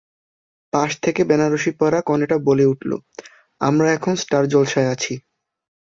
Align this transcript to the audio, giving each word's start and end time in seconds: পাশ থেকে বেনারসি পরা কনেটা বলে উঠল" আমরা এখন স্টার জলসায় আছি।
পাশ 0.73 0.91
থেকে 1.03 1.21
বেনারসি 1.23 1.71
পরা 1.79 1.99
কনেটা 2.01 2.37
বলে 2.47 2.65
উঠল" 2.65 2.91
আমরা 3.61 3.87
এখন 3.91 4.13
স্টার 4.15 4.43
জলসায় 4.53 4.91
আছি। 4.93 5.13